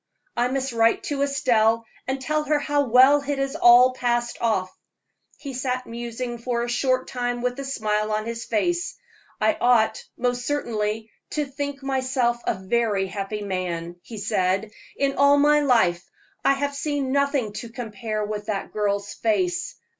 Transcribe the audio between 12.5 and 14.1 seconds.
very happy man,"